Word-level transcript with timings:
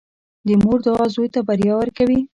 •د 0.47 0.49
مور 0.63 0.77
دعا 0.85 1.05
زوی 1.13 1.27
ته 1.33 1.39
بریا 1.47 1.73
ورکوي. 1.77 2.19